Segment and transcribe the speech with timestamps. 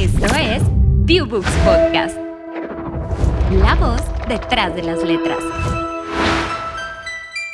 [0.00, 0.62] Esto es
[1.06, 2.16] ViewBooks Podcast.
[3.50, 5.40] La voz detrás de las letras.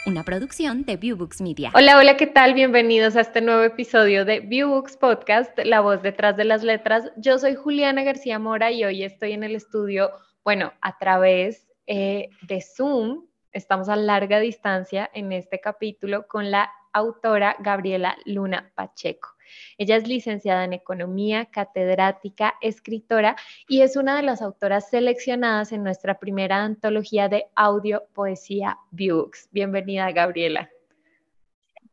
[0.04, 1.70] Una producción de ViewBooks Media.
[1.74, 2.52] Hola, hola, ¿qué tal?
[2.52, 7.10] Bienvenidos a este nuevo episodio de ViewBooks Podcast, La voz detrás de las letras.
[7.16, 10.10] Yo soy Juliana García Mora y hoy estoy en el estudio,
[10.44, 13.24] bueno, a través eh, de Zoom.
[13.52, 19.33] Estamos a larga distancia en este capítulo con la autora Gabriela Luna Pacheco.
[19.78, 23.36] Ella es licenciada en Economía, catedrática, escritora
[23.68, 29.48] y es una de las autoras seleccionadas en nuestra primera antología de audio poesía Books.
[29.52, 30.70] Bienvenida, Gabriela.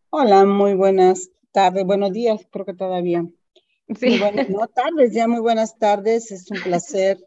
[0.10, 3.26] Hola, muy buenas tardes, buenos días, creo que todavía.
[3.98, 4.20] Sí.
[4.20, 7.18] buenas, no tardes, ya muy buenas tardes, es un placer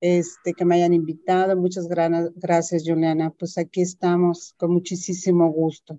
[0.00, 1.56] este, que me hayan invitado.
[1.56, 3.30] Muchas gracias, Juliana.
[3.30, 5.98] Pues aquí estamos con muchísimo gusto.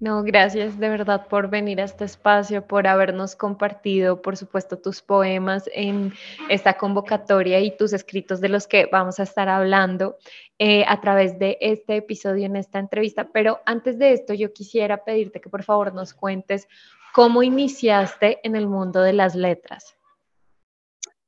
[0.00, 5.00] No, gracias de verdad por venir a este espacio, por habernos compartido, por supuesto, tus
[5.00, 6.12] poemas en
[6.50, 10.18] esta convocatoria y tus escritos de los que vamos a estar hablando
[10.58, 13.30] eh, a través de este episodio en esta entrevista.
[13.32, 16.66] Pero antes de esto, yo quisiera pedirte que por favor nos cuentes
[17.14, 19.96] cómo iniciaste en el mundo de las letras.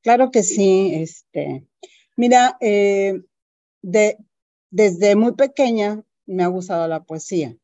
[0.03, 0.93] Claro que sí.
[0.93, 1.65] Este,
[2.17, 3.23] mira, eh,
[3.81, 4.19] de,
[4.71, 7.57] desde muy pequeña me ha gustado la poesía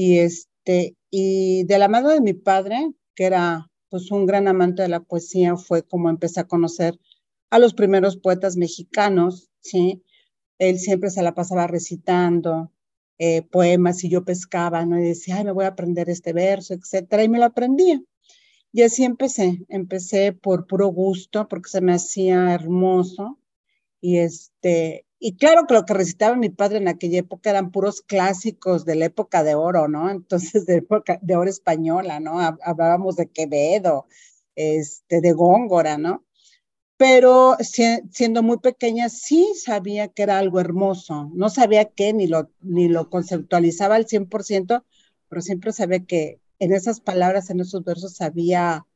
[0.00, 4.82] y, este, y de la mano de mi padre, que era pues un gran amante
[4.82, 7.00] de la poesía, fue como empecé a conocer
[7.50, 10.04] a los primeros poetas mexicanos, ¿sí?
[10.58, 12.70] Él siempre se la pasaba recitando
[13.18, 14.84] eh, poemas y yo pescaba.
[14.84, 18.00] Y decía, ay, me voy a aprender este verso, etcétera, y me lo aprendía.
[18.70, 23.40] Y así empecé, empecé por puro gusto, porque se me hacía hermoso,
[24.00, 28.02] y este, y claro que lo que recitaba mi padre en aquella época eran puros
[28.02, 30.10] clásicos de la época de oro, ¿no?
[30.10, 32.40] Entonces, de época de oro española, ¿no?
[32.40, 34.06] Hablábamos de Quevedo,
[34.54, 36.24] este, de Góngora, ¿no?
[36.96, 37.56] Pero
[38.10, 41.30] siendo muy pequeña sí sabía que era algo hermoso.
[41.34, 44.84] No sabía qué, ni lo, ni lo conceptualizaba al 100%,
[45.28, 48.86] pero siempre sabía que en esas palabras, en esos versos había,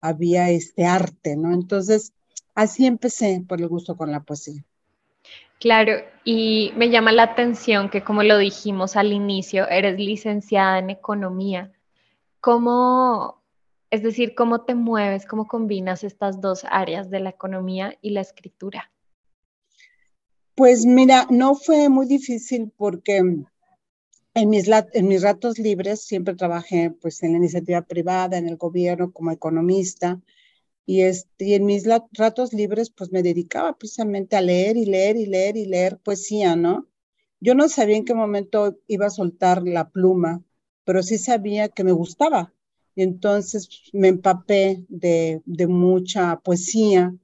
[0.00, 1.52] había este arte, ¿no?
[1.54, 2.12] Entonces,
[2.54, 4.64] así empecé por el gusto con la poesía.
[5.58, 5.92] Claro,
[6.24, 11.72] y me llama la atención que como lo dijimos al inicio, eres licenciada en economía.
[12.40, 13.42] ¿Cómo,
[13.90, 18.20] es decir, cómo te mueves, cómo combinas estas dos áreas de la economía y la
[18.20, 18.90] escritura?
[20.54, 26.90] Pues mira, no fue muy difícil porque en mis, en mis ratos libres siempre trabajé
[26.90, 30.20] pues en la iniciativa privada, en el gobierno como economista
[30.86, 35.26] y, este, en mis ratos libres, pues me dedicaba precisamente a leer y leer y
[35.26, 36.88] leer y leer poesía, ¿no?
[37.40, 40.42] Yo no sabía en qué momento iba a soltar la pluma,
[40.84, 42.54] pero sí sabía que me gustaba.
[42.94, 47.14] Y entonces me empapé de, de mucha poesía,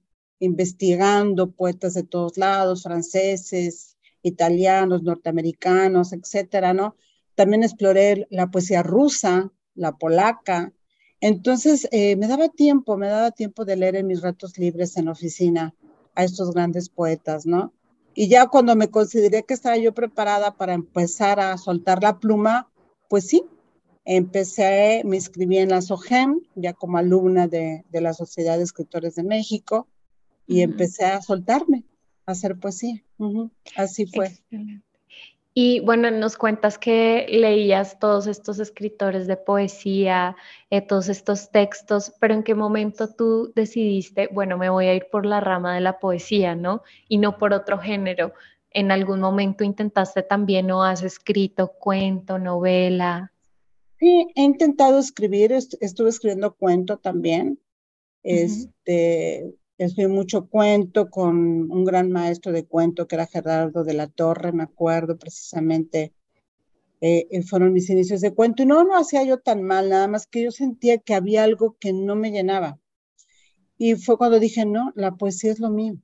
[0.40, 6.96] investigando poetas de todos lados, franceses, italianos, norteamericanos, etcétera, ¿no?
[7.36, 10.72] También exploré la poesía rusa, la polaca,
[11.22, 15.05] entonces, eh, me daba tiempo, me daba tiempo de leer en mis ratos libres en
[15.05, 15.72] la oficina
[16.16, 17.72] a estos grandes poetas, ¿no?
[18.12, 22.69] Y ya cuando me consideré que estaba yo preparada para empezar a soltar la pluma,
[23.09, 23.44] pues sí,
[24.05, 29.22] empecé, me inscribí en la SOGEM, ya como alumna de, la Sociedad de Escritores de
[29.22, 29.87] México,
[30.49, 31.84] y empecé a soltarme,
[32.27, 33.00] a hacer poesía.
[33.77, 34.33] Así fue.
[35.54, 40.34] Y bueno, nos cuentas que leías todos estos escritores de poesía,
[40.70, 45.08] eh, todos estos textos, pero ¿en qué momento tú decidiste, bueno, me voy a ir
[45.10, 46.82] por la rama de la poesía, ¿no?
[47.06, 48.32] Y no por otro género.
[48.70, 53.30] ¿En algún momento intentaste también o has escrito cuento, novela?
[53.98, 57.58] Sí, he intentado escribir, estuve escribiendo cuento también.
[58.22, 59.54] Este,
[59.84, 64.53] Escribí mucho cuento con un gran maestro de cuento que era Gerardo de la Torre,
[64.53, 66.12] me acuerdo precisamente.
[67.00, 70.06] Eh, eh, fueron mis inicios de cuento y no, no hacía yo tan mal, nada
[70.06, 72.78] más que yo sentía que había algo que no me llenaba.
[73.77, 75.97] Y fue cuando dije, no, la poesía es lo mío.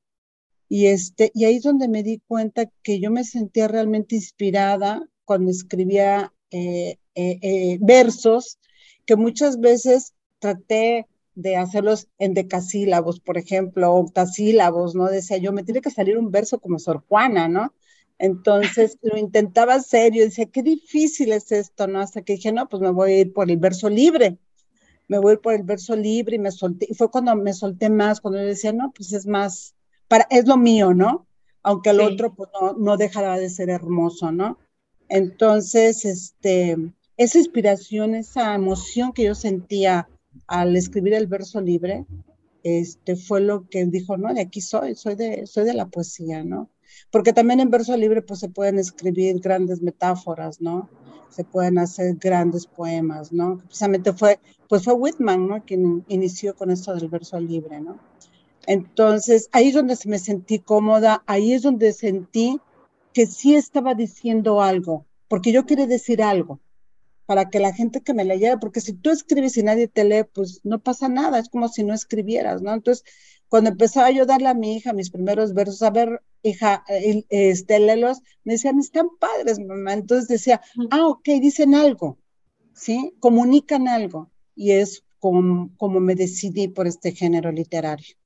[0.68, 5.08] Y, este, y ahí es donde me di cuenta que yo me sentía realmente inspirada
[5.24, 6.98] cuando escribía eh,
[7.80, 8.58] versos
[9.06, 11.06] que muchas veces traté
[11.38, 15.06] de hacerlos en decasílabos, por ejemplo, octasílabos, ¿no?
[15.06, 17.72] Decía yo, me tiene que salir un verso como Sor Juana, ¿no?
[18.18, 22.00] Entonces lo intentaba hacer, yo decía, qué difícil es esto, ¿no?
[22.00, 24.36] Hasta que dije, no, pues me voy a ir por el verso libre,
[25.06, 27.52] me voy a ir por el verso libre y me solté, y fue cuando me
[27.52, 29.76] solté más, cuando yo decía, no, pues es más,
[30.08, 31.28] para, es lo mío, ¿no?
[31.62, 34.58] Aunque el otro pues, no, no dejará de ser hermoso, ¿no?
[35.08, 36.76] Entonces, este,
[37.16, 40.08] esa inspiración, esa emoción que yo sentía
[40.48, 42.06] al escribir el verso libre,
[42.64, 46.42] este, fue lo que dijo, no, de aquí soy, soy de, soy de la poesía,
[46.42, 46.70] ¿no?
[47.10, 50.88] Porque también en verso libre pues se pueden escribir grandes metáforas, ¿no?
[51.30, 53.58] Se pueden hacer grandes poemas, ¿no?
[53.58, 55.64] Precisamente fue, pues fue Whitman, ¿no?
[55.64, 57.98] Quien inició con esto del verso libre, ¿no?
[58.66, 62.60] Entonces, ahí es donde me sentí cómoda, ahí es donde sentí
[63.12, 66.60] que sí estaba diciendo algo, porque yo quería decir algo,
[67.28, 70.24] para que la gente que me leyera, porque si tú escribes y nadie te lee,
[70.24, 72.72] pues no pasa nada, es como si no escribieras, ¿no?
[72.72, 73.04] Entonces,
[73.50, 76.84] cuando empezaba yo a darle a mi hija mis primeros versos, a ver, hija,
[77.28, 79.92] este, léelos, me decían, están padres, mamá.
[79.92, 82.16] Entonces decía, ah, ok, dicen algo,
[82.72, 83.12] ¿sí?
[83.20, 84.30] Comunican algo.
[84.56, 88.16] Y es como, como me decidí por este género literario.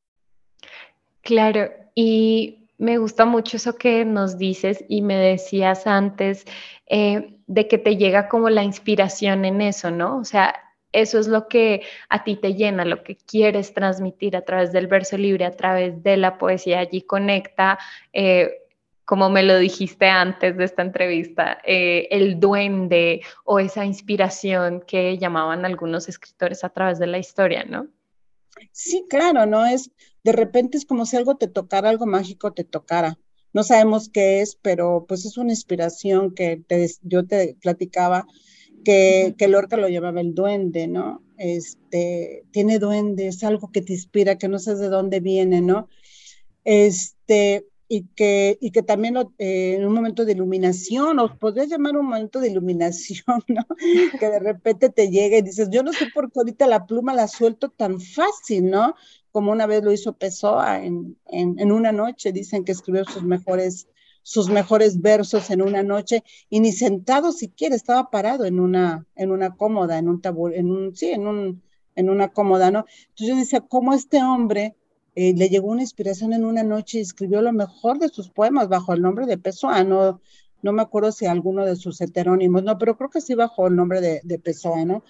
[1.22, 6.44] Claro, y me gusta mucho eso que nos dices y me decías antes
[6.86, 10.18] eh, de que te llega como la inspiración en eso, ¿no?
[10.18, 10.52] O sea,
[10.90, 14.88] eso es lo que a ti te llena, lo que quieres transmitir a través del
[14.88, 16.80] verso libre, a través de la poesía.
[16.80, 17.78] Allí conecta,
[18.12, 18.50] eh,
[19.04, 25.18] como me lo dijiste antes de esta entrevista, eh, el duende o esa inspiración que
[25.18, 27.86] llamaban algunos escritores a través de la historia, ¿no?
[28.72, 29.64] Sí, claro, ¿no?
[29.64, 29.88] Es,
[30.24, 33.18] de repente es como si algo te tocara, algo mágico te tocara.
[33.52, 36.62] No sabemos qué es, pero pues es una inspiración que
[37.02, 38.26] yo te platicaba,
[38.84, 41.22] que, que Lorca lo llamaba el duende, ¿no?
[41.36, 45.88] Este, tiene duende, es algo que te inspira, que no sabes de dónde viene, ¿no?
[46.64, 51.94] Este, y que, y que también eh, en un momento de iluminación, o podrías llamar
[51.94, 53.66] un momento de iluminación, ¿no?
[54.18, 57.12] que de repente te llega y dices, yo no sé por qué ahorita la pluma
[57.12, 58.94] la suelto tan fácil, ¿no?
[59.32, 63.88] Como una vez lo hizo Pessoa en, en, una noche, dicen que escribió sus mejores,
[64.22, 69.30] sus mejores versos en una noche, y ni sentado siquiera, estaba parado en una, en
[69.30, 71.62] una cómoda, en un tabú, en un, sí, en un,
[71.96, 72.84] en una cómoda, ¿no?
[73.08, 74.76] Entonces yo decía, ¿cómo este hombre
[75.14, 78.68] eh, le llegó una inspiración en una noche y escribió lo mejor de sus poemas
[78.68, 80.20] bajo el nombre de Pessoa, no,
[80.62, 83.76] no me acuerdo si alguno de sus heterónimos, no, pero creo que sí bajo el
[83.76, 85.02] nombre de, de Pessoa, ¿no?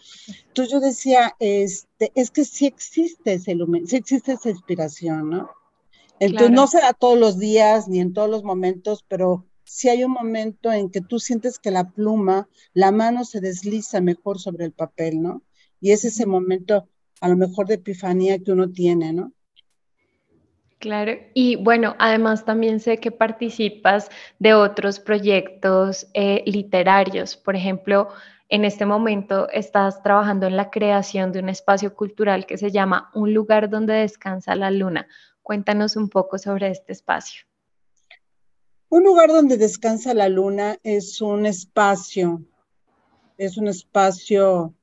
[0.49, 3.56] Entonces yo decía, este, es que sí existe ese
[3.87, 5.50] sí existe esa inspiración, ¿no?
[6.19, 10.12] Entonces no será todos los días ni en todos los momentos, pero sí hay un
[10.12, 14.72] momento en que tú sientes que la pluma, la mano se desliza mejor sobre el
[14.72, 15.43] papel, ¿no?
[15.81, 16.88] Y es ese momento
[17.20, 19.32] a lo mejor de epifanía que uno tiene, ¿no?
[20.82, 27.37] Claro, y bueno, además también sé que participas de otros proyectos eh, literarios.
[27.37, 28.08] Por ejemplo,
[28.49, 33.12] en este momento estás trabajando en la creación de un espacio cultural que se llama
[33.14, 35.06] Un lugar donde descansa la luna.
[35.40, 37.44] Cuéntanos un poco sobre este espacio.
[38.88, 42.43] Un lugar donde descansa la luna es un espacio,
[43.38, 44.75] es un espacio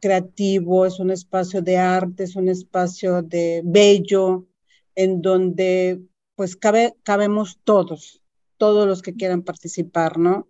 [0.00, 4.46] creativo, es un espacio de arte, es un espacio de bello,
[4.94, 6.00] en donde
[6.34, 8.22] pues cabe, cabemos todos,
[8.56, 10.48] todos los que quieran participar, ¿no?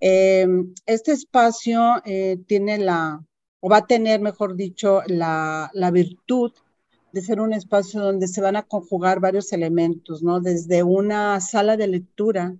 [0.00, 3.24] Em, este espacio eh, tiene la,
[3.60, 6.52] o va a tener, mejor dicho, la, la virtud
[7.12, 10.40] de ser un espacio donde se van a conjugar varios elementos, ¿no?
[10.40, 12.56] Desde una sala de lectura,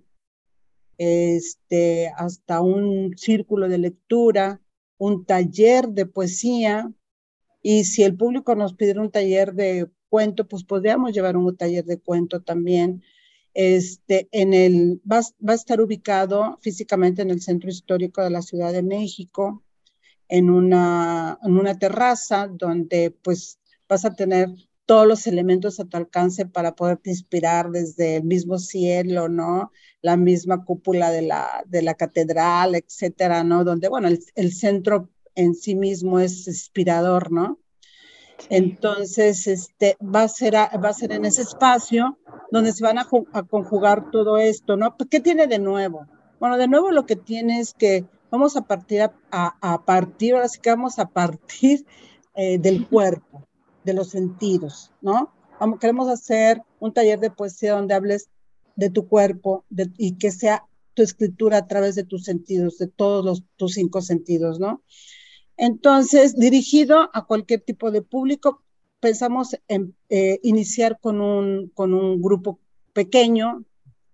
[0.97, 4.61] este, hasta un círculo de lectura,
[4.97, 6.91] un taller de poesía
[7.61, 11.85] y si el público nos pidiera un taller de cuento, pues podríamos llevar un taller
[11.85, 13.03] de cuento también.
[13.53, 18.43] Este, en el, va, va, a estar ubicado físicamente en el centro histórico de la
[18.43, 19.63] Ciudad de México,
[20.29, 24.49] en una, en una terraza donde pues vas a tener
[24.87, 29.71] todos los elementos a tu alcance para poderte inspirar desde el mismo cielo, ¿no?
[30.01, 33.63] La misma cúpula de la, de la catedral, etcétera, ¿no?
[33.63, 37.59] Donde, bueno, el, el centro en sí mismo es inspirador, ¿no?
[38.49, 42.17] Entonces, este, va, a ser va a ser en ese espacio
[42.51, 44.95] donde se van a, a, conjugar todo esto, ¿no?
[45.09, 46.07] ¿Qué tiene de nuevo?
[46.39, 50.47] Bueno, de nuevo lo que tiene es que vamos a partir a, a, partir, ahora
[50.47, 51.85] sí que vamos a partir
[52.35, 53.46] eh, del cuerpo,
[53.87, 55.33] de los sentidos, ¿no?
[55.79, 58.29] Queremos hacer un taller de poesía donde hables
[58.75, 59.63] de tu cuerpo
[59.97, 64.01] y que sea tu escritura a través de tus sentidos, de todos los, tus cinco
[64.01, 64.83] sentidos, ¿no?
[65.55, 68.61] Entonces, dirigido a cualquier tipo de público,
[68.99, 72.59] pensamos en eh, iniciar con un, con un grupo
[72.91, 73.63] pequeño,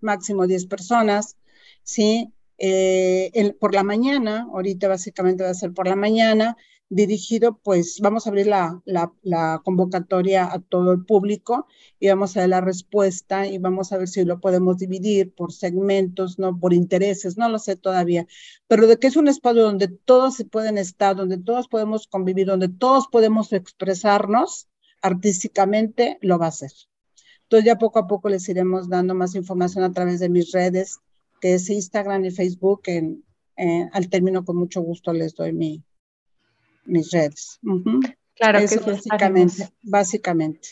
[0.01, 1.35] máximo 10 personas,
[1.81, 2.31] ¿sí?
[2.65, 6.55] Eh, por la mañana, ahorita básicamente va a ser por la mañana,
[6.87, 11.67] dirigido, pues vamos a abrir la, la, convocatoria a todo el público
[11.99, 15.51] y vamos a ver la respuesta y vamos a ver si lo podemos dividir por
[15.51, 18.27] segmentos, no por intereses, no lo sé todavía,
[18.67, 22.47] pero de que es un espacio donde todos se pueden estar, donde todos podemos convivir,
[22.47, 24.69] donde todos podemos expresarnos,
[25.01, 26.71] artísticamente, lo va a hacer.
[27.41, 31.01] Entonces ya poco a poco les iremos dando más información a través de mis redes,
[31.43, 32.83] que es Instagram y Facebook.
[32.85, 33.21] En,
[33.91, 35.83] al término, con mucho gusto les doy mi,
[36.85, 37.59] mis redes.
[38.35, 40.69] Claro que sí, básicamente, básicamente.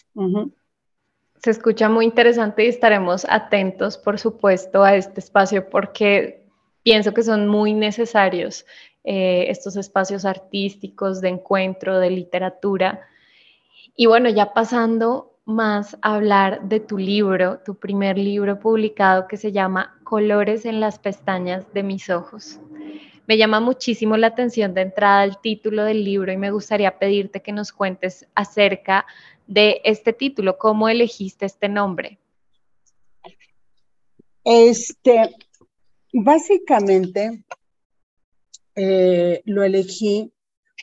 [1.43, 6.47] Se escucha muy interesante y estaremos atentos, por supuesto, a este espacio porque
[6.83, 8.65] pienso que son muy necesarios
[9.03, 13.01] eh, estos espacios artísticos de encuentro, de literatura.
[13.97, 19.51] Y bueno, ya pasando más hablar de tu libro, tu primer libro publicado que se
[19.51, 22.59] llama Colores en las pestañas de mis ojos.
[23.27, 27.41] Me llama muchísimo la atención de entrada el título del libro y me gustaría pedirte
[27.41, 29.05] que nos cuentes acerca
[29.47, 32.17] de este título, cómo elegiste este nombre.
[34.43, 35.35] Este,
[36.11, 37.43] básicamente
[38.75, 40.31] eh, lo elegí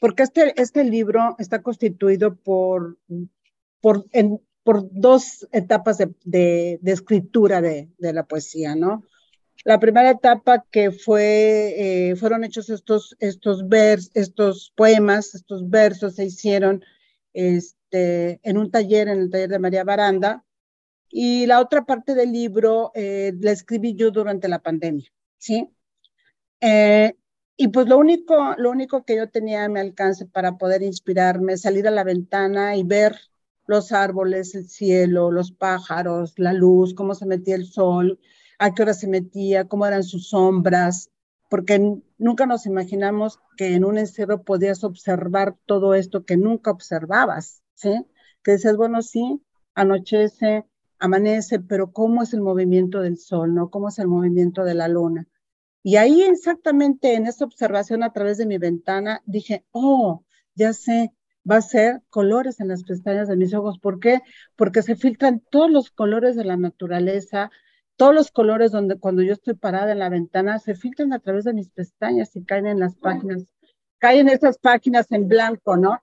[0.01, 2.99] porque este, este libro está constituido por,
[3.81, 4.07] por
[4.69, 9.03] por dos etapas de, escritura de, la poesía, ¿no?
[9.65, 16.17] La primera etapa que fue, eh, fueron hechos estos, estos, vers, estos poemas, estos versos
[16.17, 16.85] se hicieron
[17.33, 20.45] este, en un taller, en el taller de María Baranda,
[21.09, 25.67] y la otra parte del libro eh, la escribí yo durante la pandemia, ¿sí?
[26.61, 27.15] Eh,
[27.57, 31.57] y pues lo único, lo único que yo tenía a mi alcance para poder inspirarme,
[31.57, 33.19] salir a la ventana y ver
[33.69, 38.19] los árboles, el cielo, los pájaros, la luz, cómo se metía el sol,
[38.59, 41.11] a qué hora se metía, cómo eran sus sombras,
[41.51, 47.63] porque nunca nos imaginamos que en un encierro podías observar todo esto que nunca observabas,
[47.75, 48.07] ¿sí?
[48.43, 49.43] Que dices, bueno, sí,
[49.75, 50.65] anochece,
[50.99, 53.69] amanece, pero ¿cómo es el movimiento del sol, no?
[53.69, 55.29] ¿Cómo es el movimiento de la luna?
[55.83, 61.13] Y ahí exactamente en esa observación a través de mi ventana dije, oh, ya sé,
[61.49, 63.79] va a ser colores en las pestañas de mis ojos.
[63.79, 64.21] ¿Por qué?
[64.57, 67.51] Porque se filtran todos los colores de la naturaleza,
[67.97, 71.45] todos los colores donde cuando yo estoy parada en la ventana se filtran a través
[71.45, 73.45] de mis pestañas y caen en las páginas,
[73.99, 76.01] caen esas páginas en blanco, ¿no?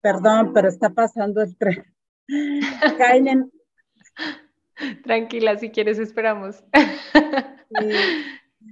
[0.00, 1.84] Perdón, pero está pasando el tren.
[2.98, 3.52] caen en...
[5.02, 6.62] Tranquila, si quieres esperamos.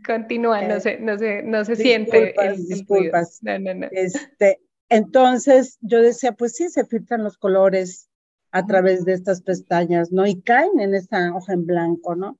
[0.06, 2.34] Continúa, no se, no se, no se siente.
[2.56, 3.38] disculpas.
[3.42, 3.88] No, no, no.
[3.90, 8.08] Este, entonces yo decía, pues sí, se filtran los colores
[8.50, 10.26] a través de estas pestañas, ¿no?
[10.26, 12.38] Y caen en esa hoja en blanco, ¿no?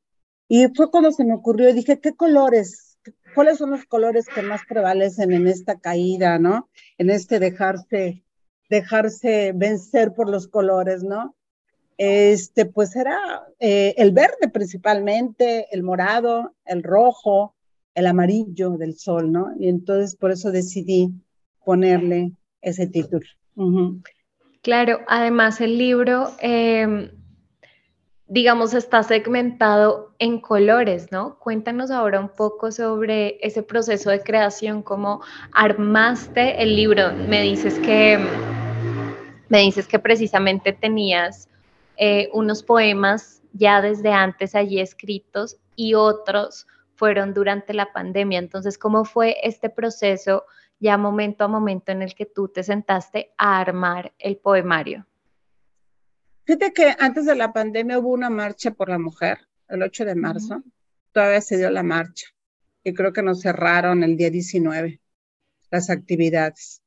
[0.49, 2.99] Y fue cuando se me ocurrió y dije, ¿qué colores?
[3.35, 6.71] ¿Cuáles son los colores que más prevalecen en esta caída, ¿no?
[6.99, 8.25] En este dejarse,
[8.71, 11.35] dejarse vencer por los colores, ¿no?
[11.97, 13.19] Este, pues era
[13.61, 17.55] eh, el verde principalmente, el morado, el rojo,
[17.95, 19.53] el amarillo del sol, ¿no?
[19.59, 21.11] Y entonces por eso decidí
[21.65, 23.27] ponerle ese título.
[24.63, 27.11] Claro, además el libro, em,
[28.27, 31.39] digamos, está segmentado en colores, ¿no?
[31.39, 35.21] Cuéntanos ahora un poco sobre ese proceso de creación, cómo
[35.53, 37.13] armaste el libro.
[37.29, 38.19] Me dices que,
[39.49, 41.49] me dices que precisamente tenías
[41.97, 48.39] eh, unos poemas ya desde antes allí escritos y otros fueron durante la pandemia.
[48.39, 50.45] Entonces, ¿cómo fue este proceso
[50.81, 55.07] ya momento a momento en el que tú te sentaste a armar el poemario?
[56.45, 60.15] Fíjate que antes de la pandemia hubo una marcha por la mujer, el 8 de
[60.15, 60.63] marzo,
[61.13, 62.27] todavía se dio la marcha
[62.83, 65.01] y creo que nos cerraron el día 19
[65.71, 66.84] las actividades.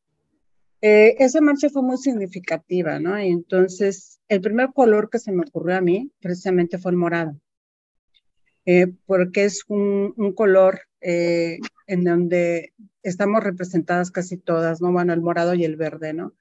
[0.81, 3.19] Eh, esa marcha fue muy significativa, ¿no?
[3.21, 7.35] Y entonces, el primer color que se me ocurrió a mí precisamente fue el morado,
[8.65, 14.91] eh, porque es un, color eh, en donde estamos representadas casi todas, ¿no?
[14.91, 16.33] Bueno, el morado y el verde, ¿no?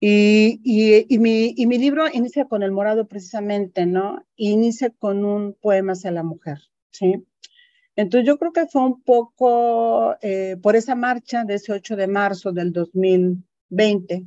[0.00, 0.60] Y,
[1.08, 4.26] y, mi, y mi libro inicia con el morado precisamente, ¿no?
[4.36, 6.58] Inicia con un poema hacia la mujer,
[6.90, 7.24] ¿sí?
[7.96, 12.06] Entonces yo creo que fue un poco eh, por esa marcha de ese 8 de
[12.06, 14.26] marzo del 2020,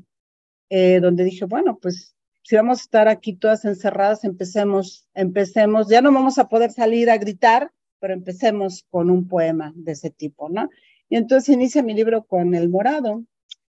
[0.70, 6.02] eh, donde dije, bueno, pues si vamos a estar aquí todas encerradas, empecemos, empecemos, ya
[6.02, 10.50] no vamos a poder salir a gritar, pero empecemos con un poema de ese tipo,
[10.50, 10.68] ¿no?
[11.10, 13.24] Y entonces inicia mi libro con el morado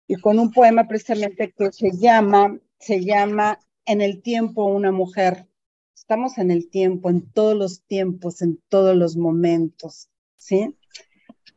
[0.08, 5.46] y con un poema precisamente que se llama, se llama En el tiempo una mujer
[6.04, 10.76] estamos en el tiempo, en todos los tiempos, en todos los momentos, ¿sí?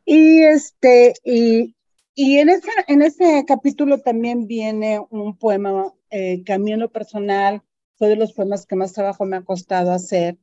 [0.06, 1.76] Y este, y,
[2.14, 6.80] y en, ese, en ese capítulo también viene un poema eh, que a mí en
[6.80, 7.62] lo personal
[7.96, 10.38] fue de los poemas que más trabajo me ha costado hacer,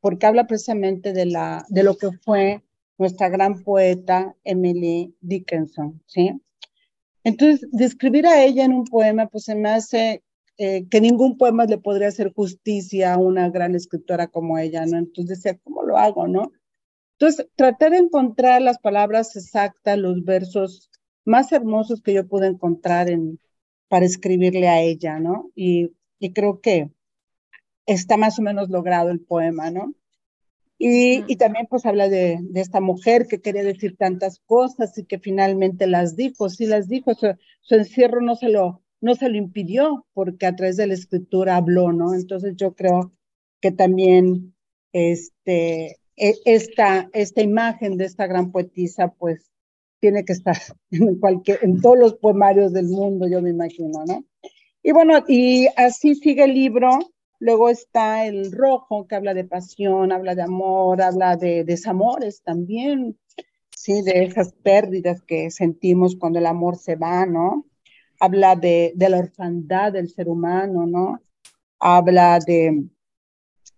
[0.00, 2.62] porque habla precisamente de, la, de lo que fue
[2.96, 6.30] nuestra gran poeta Emily Dickinson, ¿sí?
[7.24, 10.22] Entonces, describir a ella en un poema, pues se me hace
[10.62, 14.98] eh, que ningún poema le podría hacer justicia a una gran escritora como ella, ¿no?
[14.98, 16.52] Entonces decía, ¿cómo lo hago, no?
[17.18, 20.90] Entonces, traté de encontrar las palabras exactas, los versos
[21.24, 23.40] más hermosos que yo pude encontrar en,
[23.88, 25.50] para escribirle a ella, ¿no?
[25.54, 26.90] Y, y creo que
[27.86, 29.94] está más o menos logrado el poema, ¿no?
[30.76, 35.06] Y, y, también pues habla de, de, esta mujer que quería decir tantas cosas y
[35.06, 39.28] que finalmente las dijo, sí las dijo, su, su, encierro no se, lo, no se
[39.28, 42.14] lo impidió porque a través de la escritura habló, ¿no?
[42.14, 43.12] Entonces yo creo
[43.60, 44.54] que también
[44.92, 49.50] este, e, esta, esta imagen de esta gran poetisa pues
[50.00, 50.56] tiene que estar
[50.90, 54.24] en, cualquier, en todos los poemarios del mundo, yo me imagino, ¿no?
[54.82, 56.98] Y bueno, y así sigue el libro
[57.40, 63.18] Luego está el rojo, que habla de pasión, habla de amor, habla de desamores también,
[63.74, 64.02] ¿sí?
[64.02, 67.64] De esas pérdidas que sentimos cuando el amor se va, ¿no?
[68.20, 71.20] Habla de, de la orfandad del ser humano, ¿no?
[71.78, 72.84] Habla de,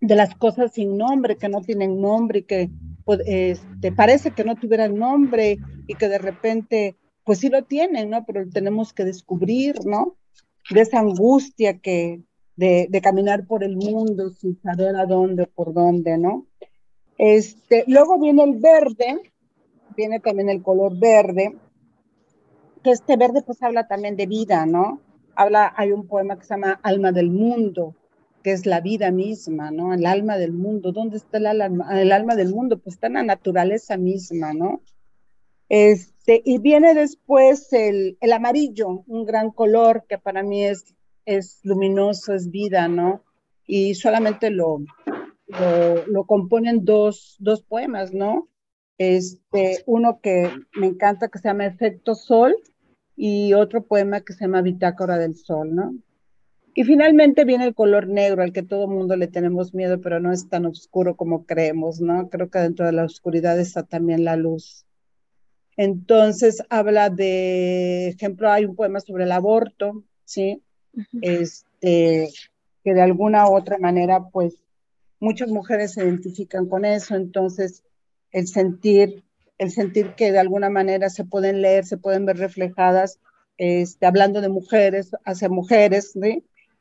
[0.00, 2.70] de las cosas sin nombre, que no tienen nombre y que
[3.04, 8.10] pues, este, parece que no tuvieran nombre y que de repente, pues sí lo tienen,
[8.10, 8.24] ¿no?
[8.26, 10.16] Pero tenemos que descubrir, ¿no?
[10.70, 12.22] De esa angustia que,
[12.56, 16.46] de, de, caminar por el mundo sin saber a dónde por dónde, ¿no?
[17.18, 19.32] Este, luego viene el verde,
[19.96, 21.56] viene también el color verde,
[22.82, 25.00] que este verde pues habla también de vida, ¿no?
[25.34, 27.94] Habla, hay un poema que se llama Alma del Mundo,
[28.42, 29.94] que es la vida misma, ¿no?
[29.94, 30.92] El alma del mundo.
[30.92, 32.78] ¿Dónde está el alma, el alma del mundo?
[32.78, 34.82] Pues está en la naturaleza misma, ¿no?
[35.68, 41.60] Este, y viene después el, el amarillo, un gran color que para mí es es
[41.62, 43.24] luminoso, es vida, ¿no?
[43.66, 44.80] Y solamente lo,
[46.06, 48.48] lo, componen dos, dos, poemas, ¿no?
[48.98, 52.54] Este, uno que me encanta que se llama Efecto Sol
[53.16, 55.94] y otro poema que se llama Bitácora del Sol, ¿no?
[56.74, 60.32] Y finalmente viene el color negro, al que todo mundo le tenemos miedo, pero no
[60.32, 62.30] es tan oscuro como creemos, ¿no?
[62.30, 64.86] Creo que dentro de la oscuridad está también la luz.
[65.76, 70.62] Entonces habla de, ejemplo, hay un poema sobre el aborto, ¿sí?
[71.20, 72.28] este,
[72.84, 74.54] que de alguna u otra manera, pues
[75.20, 77.84] muchas mujeres se identifican con eso, entonces
[78.30, 79.22] el sentir,
[79.62, 83.20] el sentir que de alguna manera se pueden leer, se pueden ver reflejadas,
[83.58, 86.18] este, hablando de mujeres hacia mujeres,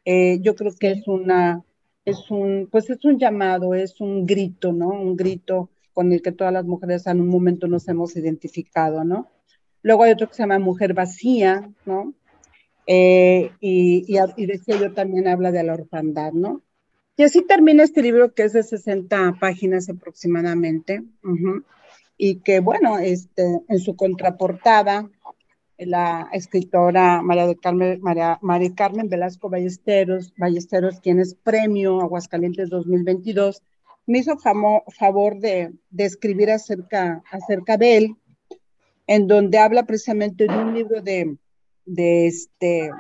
[0.04, 1.64] eh, yo creo que es una,
[2.06, 4.90] es un, pues es un llamado, es un grito, ¿no?
[4.90, 9.28] Un grito con el que todas las mujeres en un momento nos hemos identificado, ¿no?
[9.84, 12.16] Luego hay otro que se llama Mujer Vacía, ¿no?
[12.88, 14.06] Eh, y,
[14.38, 16.64] y, decía yo también habla de la orfandad, ¿no?
[17.16, 21.04] Y así termina este libro que es de 60 páginas aproximadamente,
[22.24, 25.10] y que bueno, este, en su contraportada,
[25.80, 32.70] la escritora María, de Carmen, María, María Carmen Velasco Ballesteros, Ballesteros, quien es premio Aguascalientes
[32.70, 33.64] 2022,
[34.06, 38.16] me hizo favor de, de, escribir acerca, acerca de él,
[39.08, 41.38] en donde habla precisamente de un libro de,
[41.86, 42.92] de este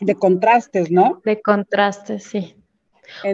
[0.00, 1.22] de contrastes, ¿no?
[1.24, 2.59] De contrastes, sí.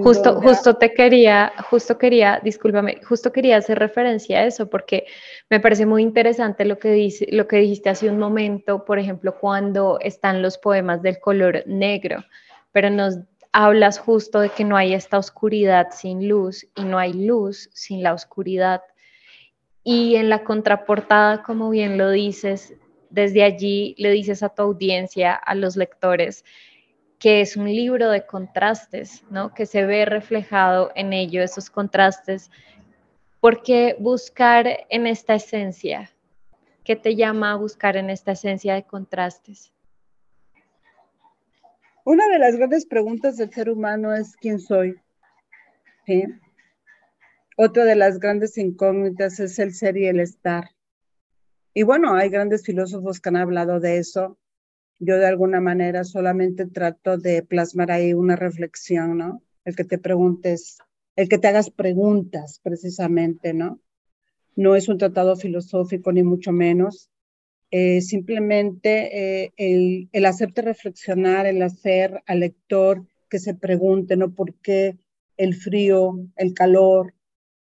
[0.02, 5.06] Justo, justo te quería, justo quería, discúlpame, justo quería hacer referencia a eso porque
[5.50, 9.36] me parece muy interesante lo que, dice, lo que dijiste hace un momento, por ejemplo,
[9.38, 12.24] cuando están los poemas del color negro,
[12.72, 13.18] pero nos
[13.52, 18.02] hablas justo de que no hay esta oscuridad sin luz y no hay luz sin
[18.02, 18.82] la oscuridad.
[19.82, 22.74] Y en la contraportada, como bien lo dices,
[23.08, 26.44] desde allí le dices a tu audiencia, a los lectores,
[27.18, 29.54] que es un libro de contrastes, ¿no?
[29.54, 32.50] Que se ve reflejado en ello esos contrastes.
[33.40, 36.10] ¿Por qué buscar en esta esencia?
[36.84, 39.72] ¿Qué te llama a buscar en esta esencia de contrastes?
[42.04, 44.94] Una de las grandes preguntas del ser humano es quién soy.
[47.56, 50.70] Otra de las grandes incógnitas es el ser y el estar.
[51.74, 54.38] Y bueno, hay grandes filósofos que han hablado de eso.
[54.98, 59.42] Yo de alguna manera solamente trato de plasmar ahí una reflexión, ¿no?
[59.64, 60.78] El que te preguntes,
[61.16, 63.80] el que te hagas preguntas precisamente, ¿no?
[64.54, 67.10] No es un tratado filosófico ni mucho menos.
[67.70, 74.32] Eh, simplemente eh, el, el hacerte reflexionar, el hacer al lector que se pregunte, ¿no?
[74.34, 74.96] ¿Por qué
[75.36, 77.12] el frío, el calor,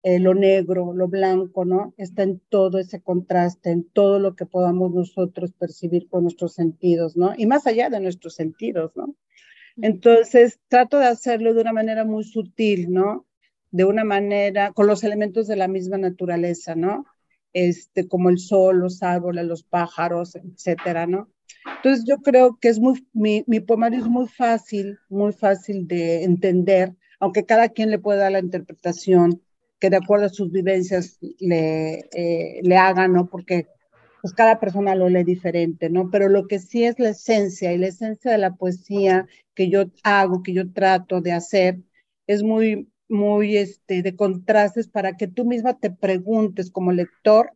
[0.07, 1.95] eh, lo negro, lo blanco, ¿no?
[1.97, 7.17] Está en todo ese contraste, en todo lo que podamos nosotros percibir con nuestros sentidos,
[7.17, 7.33] ¿no?
[7.39, 9.17] Y más allá de nuestros sentidos, ¿no?
[9.81, 13.27] Entonces, trato de hacerlo de una manera muy sutil, ¿no?
[13.71, 17.07] De una manera, con los elementos de la misma naturaleza, ¿no?
[17.55, 21.31] Este, como el sol, los árboles, los pájaros, etcétera, ¿no?
[21.77, 26.25] Entonces yo creo que es muy, mi, mi poemario es muy fácil, muy fácil de
[26.25, 29.41] entender, aunque cada quien le pueda dar la interpretación
[29.85, 33.29] que de acuerdo a sus vivencias le, eh, le haga, ¿no?
[33.29, 33.67] Porque
[34.23, 36.09] pues cada persona lo lee diferente, ¿no?
[36.11, 39.85] Pero lo que sí es la esencia y la esencia de la poesía que yo
[40.03, 41.81] hago, que yo trato de hacer,
[42.27, 47.53] es muy, muy este, de contrastes para que tú misma te preguntes como lector,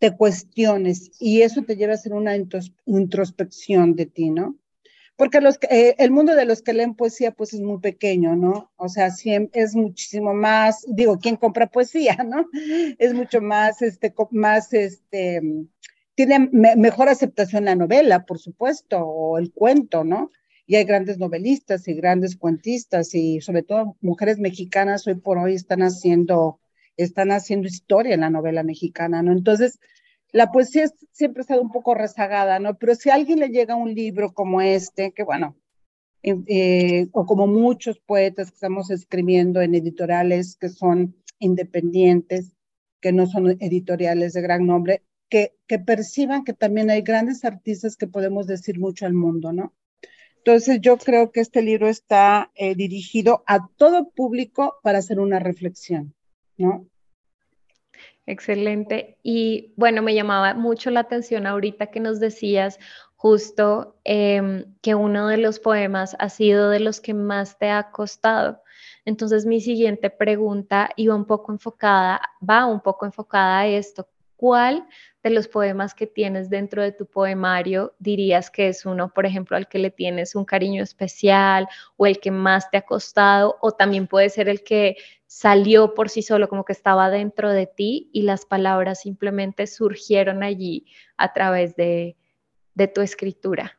[0.00, 2.34] te cuestiones y eso te lleva a hacer una
[2.86, 4.58] introspección de ti, ¿no?
[5.16, 8.72] Porque los, eh, el mundo de los que leen poesía pues es muy pequeño, ¿no?
[8.76, 9.08] O sea,
[9.52, 12.46] es muchísimo más, digo, ¿quién compra poesía, no?
[12.98, 15.40] Es mucho más, este, más, este,
[16.14, 20.30] tiene mejor aceptación la novela, por supuesto, o el cuento, ¿no?
[20.66, 25.54] Y hay grandes novelistas y grandes cuentistas y sobre todo mujeres mexicanas hoy por hoy
[25.54, 26.60] están haciendo,
[26.96, 29.32] están haciendo historia en la novela mexicana, ¿no?
[29.32, 29.78] Entonces,
[30.32, 32.78] la poesía siempre ha estado un poco rezagada, ¿no?
[32.78, 35.56] Pero si a alguien le llega un libro como este, que bueno,
[36.22, 42.52] eh, o como muchos poetas que estamos escribiendo en editoriales que son independientes,
[43.00, 47.96] que no son editoriales de gran nombre, que, que perciban que también hay grandes artistas
[47.96, 49.74] que podemos decir mucho al mundo, ¿no?
[50.38, 55.38] Entonces yo creo que este libro está eh, dirigido a todo público para hacer una
[55.38, 56.14] reflexión,
[56.56, 56.88] ¿no?
[58.26, 59.18] Excelente.
[59.22, 62.78] Y bueno, me llamaba mucho la atención ahorita que nos decías
[63.16, 67.90] justo em, que uno de los poemas ha sido de los que más te ha
[67.90, 68.62] costado.
[69.04, 74.08] Entonces mi siguiente pregunta iba un poco enfocada, va un poco enfocada a esto.
[74.42, 74.88] ¿Cuál
[75.22, 79.56] de los poemas que tienes dentro de tu poemario dirías que es uno, por ejemplo,
[79.56, 83.70] al que le tienes un cariño especial o el que más te ha costado o
[83.70, 84.96] también puede ser el que
[85.28, 90.42] salió por sí solo, como que estaba dentro de ti y las palabras simplemente surgieron
[90.42, 92.16] allí a través de,
[92.92, 93.78] tu escritura?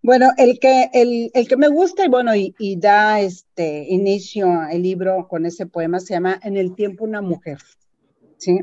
[0.00, 4.82] Bueno, el que, el, que me gusta y bueno, y, y, da este inicio el
[4.82, 7.58] libro con ese poema se llama En el tiempo una mujer,
[8.38, 8.60] ¿sí?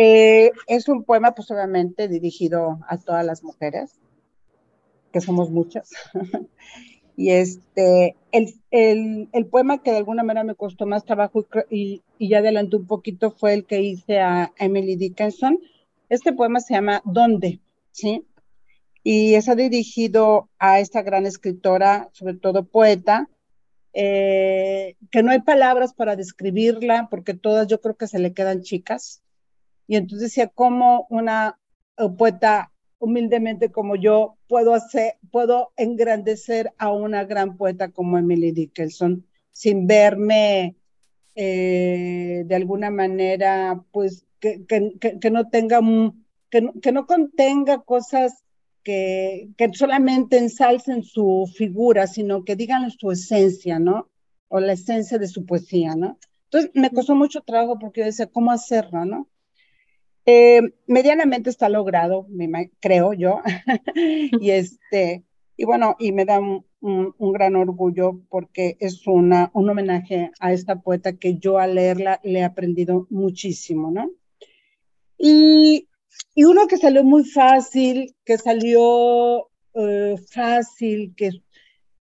[0.00, 3.98] Eh, es un poema, pues obviamente, dirigido a todas las mujeres,
[5.12, 5.90] que somos muchas.
[7.16, 12.28] y este, el, el, poema que de alguna manera me costó más trabajo y, y,
[12.28, 15.58] ya adelanté un poquito fue el que hice a Emily Dickinson.
[16.08, 17.60] Este poema se llama ¿Dónde?
[17.90, 18.24] ¿Sí?
[19.02, 23.28] Y está dirigido a esta gran escritora, sobre todo poeta,
[23.94, 28.62] eh, que no hay palabras para describirla, porque todas yo creo que se le quedan
[28.62, 29.22] chicas.
[29.88, 31.58] Y entonces decía, ¿cómo una
[32.16, 32.70] poeta
[33.00, 39.86] humildemente como yo puedo hacer, puedo engrandecer a una gran poeta como Emily Dickinson sin
[39.86, 40.76] verme
[41.34, 45.80] eh, de alguna manera, pues, que, que, no tenga,
[46.50, 48.44] que, que no contenga cosas
[48.82, 54.08] que, que, solamente ensalcen su figura, sino que digan su esencia, ¿no?
[54.48, 56.18] O la esencia de su poesía, ¿no?
[56.44, 59.28] Entonces me costó mucho trabajo porque yo decía, ¿cómo hacerlo, no?
[60.30, 62.26] Eh, medianamente está logrado,
[62.80, 63.40] creo yo.
[63.94, 65.24] y este,
[65.56, 70.82] y bueno, y me da un, gran orgullo porque es una, un homenaje a esta
[70.82, 74.10] poeta que yo al leerla le he aprendido muchísimo, ¿no?
[75.16, 75.88] Y,
[76.34, 81.30] y uno que salió muy fácil, que salió eh, fácil, que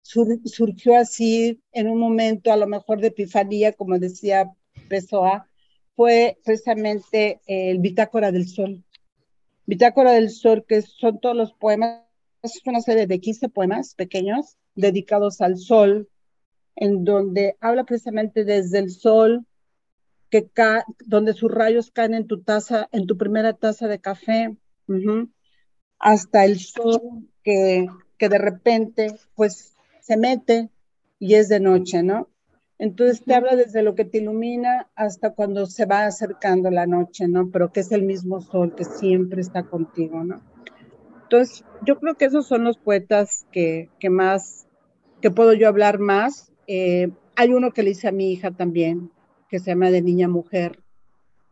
[0.01, 4.51] surgió así en un momento a lo mejor de epifanía, como decía
[4.89, 5.46] Pessoa,
[5.97, 8.83] fue precisamente el Bitácora del Sol.
[9.65, 12.03] Bitácora del Sol, que son todos los poemas,
[12.43, 16.07] es una serie de 15 poemas pequeños dedicados al sol,
[16.75, 19.47] en donde habla precisamente desde el sol,
[20.29, 20.47] que
[21.07, 24.55] donde sus rayos caen en tu taza, en tu primera taza de café,
[25.97, 27.01] hasta el sol
[27.43, 27.87] que,
[28.19, 30.69] que de repente pues se mete
[31.17, 32.29] y es de noche, ¿no?
[32.79, 37.27] Entonces te habla desde lo que te ilumina hasta cuando se va acercando la noche,
[37.27, 37.49] ¿no?
[37.49, 40.41] Pero que es el mismo sol que siempre está contigo, ¿no?
[41.23, 44.67] Entonces, yo creo que esos son los poetas que, que más,
[45.21, 46.53] que puedo yo hablar más.
[46.67, 49.11] Eh, hay uno que le hice a mi hija también,
[49.49, 50.79] que se llama De Niña Mujer,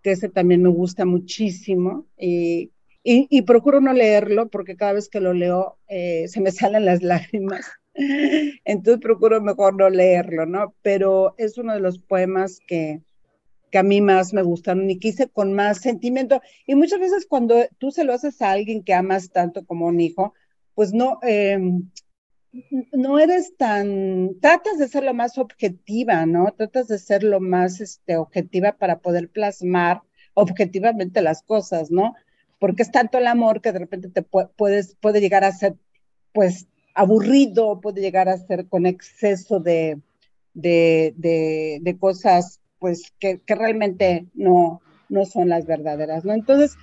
[0.03, 2.05] que ese también me gusta muchísimo.
[2.17, 2.71] y,
[3.03, 7.03] y, procuro no leerlo porque cada vez que lo leo eh, se me salen las
[7.03, 7.65] lágrimas.
[8.65, 10.75] Entonces procuro mejor no leerlo, ¿no?
[10.81, 13.01] Pero es uno de los poemas que,
[13.71, 16.41] que a mí más me gustaron y quise con más sentimiento.
[16.67, 19.99] Y muchas veces cuando tú se lo haces a alguien que amas tanto como un
[20.01, 20.33] hijo,
[20.73, 21.89] pues no, em,
[22.91, 26.53] no eres tan, tratas de ser lo más objetiva, ¿no?
[26.55, 30.01] Tratas de ser lo más este, objetiva para poder plasmar
[30.33, 32.13] objetivamente las cosas, ¿no?
[32.59, 35.75] porque es tanto el amor que de repente te puedes, puede llegar a ser,
[36.33, 39.99] pues, aburrido, puede llegar a ser con exceso de,
[40.53, 41.13] de,
[41.81, 46.33] de, cosas, pues, que, que, realmente no, no son las verdaderas, ¿no?
[46.33, 46.77] Entonces,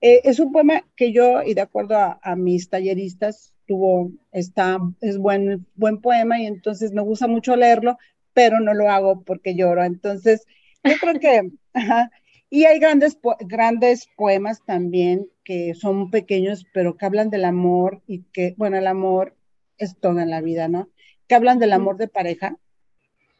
[0.00, 4.78] eh, es un poema que yo, y de acuerdo a, a, mis talleristas, tuvo, está,
[5.00, 7.98] es buen, buen poema y entonces me gusta mucho leerlo,
[8.32, 9.82] pero no lo hago porque lloro.
[9.82, 10.46] Entonces,
[10.84, 12.10] yo creo que, ajá,
[12.48, 18.22] y hay grandes, grandes poemas también que son pequeños, pero que hablan del amor y
[18.32, 19.34] que, bueno, el amor
[19.78, 20.88] es todo en la vida, ¿no?
[21.28, 22.56] Que hablan del amor de pareja,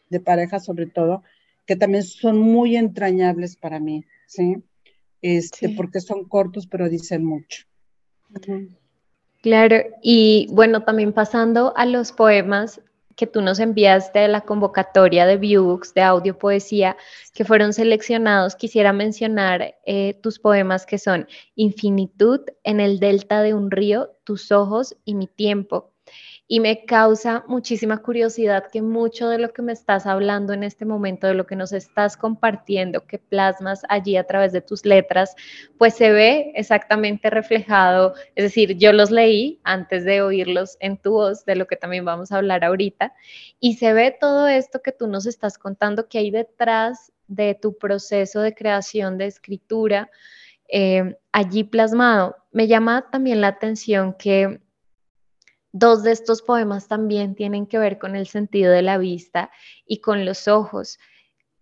[0.09, 1.23] de pareja sobre todo,
[1.67, 4.63] que también son muy entrañables para mí, ¿sí?
[5.23, 7.65] Este, porque son cortos, pero dicen mucho.
[9.43, 12.81] Claro, y bueno, también pasando a los poemas,
[13.17, 16.97] que tú nos enviaste de la convocatoria de Viewbooks de audio poesía
[17.33, 23.55] que fueron seleccionados, quisiera mencionar eh, tus poemas que son Infinitud en el delta de
[23.55, 25.93] un río, Tus ojos y mi tiempo
[26.49, 30.85] y me causa muchísima curiosidad que mucho de lo que me estás hablando en este
[30.85, 35.35] momento, de lo que nos estás compartiendo, que plasmas allí a través de tus letras,
[35.77, 41.13] pues se ve exactamente reflejado, es decir, yo los leí antes de oírlos en tu
[41.13, 43.13] voz, de lo que también vamos a hablar ahorita,
[43.59, 47.77] y se ve todo esto que tú nos estás contando que hay detrás de tu
[47.77, 50.11] proceso de creación de escritura.
[50.69, 52.37] Eh, allí plasmado.
[52.51, 54.61] Me llama también la atención que
[55.79, 59.51] Dos de estos poemas también tienen que ver con el sentido de la vista
[59.85, 60.99] y con los ojos.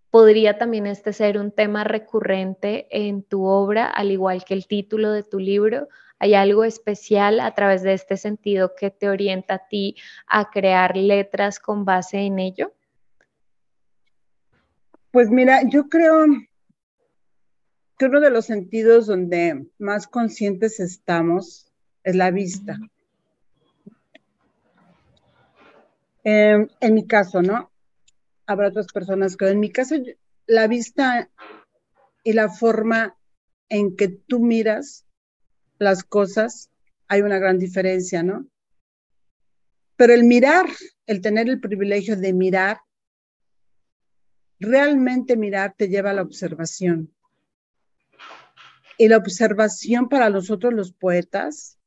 [0.08, 5.10] ¿Podría también este ser un tema recurrente en tu obra, al igual que el título
[5.10, 5.88] de tu libro?
[6.20, 9.96] ¿Hay algo especial a través de este sentido que te orienta a ti
[10.28, 12.72] a crear letras con base en ello?
[15.10, 16.24] Pues mira, yo creo
[17.98, 21.66] que uno de los sentidos donde más conscientes estamos
[22.04, 22.78] es la vista.
[26.24, 27.70] Em, en mi caso, ¿no?
[28.46, 29.96] Habrá otras personas que en mi caso,
[30.46, 31.30] la vista
[32.22, 33.16] y la forma
[33.68, 35.06] en que tú miras
[35.78, 36.70] las cosas,
[37.08, 38.46] hay una gran diferencia, ¿no?
[39.96, 40.66] Pero el mirar,
[41.06, 42.78] el tener el privilegio de mirar,
[44.58, 47.14] realmente mirar te lleva a la observación.
[48.96, 51.78] Y la observación para nosotros los poetas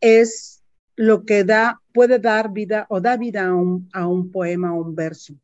[0.00, 0.63] es
[0.96, 3.54] lo que da, puede dar vida o da vida a
[4.06, 5.34] un, poema o un verso.